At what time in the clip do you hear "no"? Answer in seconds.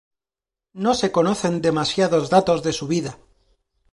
0.73-0.95